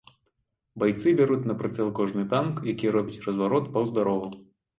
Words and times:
Байцы 0.83 1.13
бяруць 1.19 1.45
на 1.49 1.55
прыцэл 1.59 1.91
кожны 1.99 2.25
танк, 2.33 2.63
які 2.71 2.95
робіць 2.97 3.19
разварот 3.27 3.71
паўз 3.79 3.95
дарогу. 4.01 4.33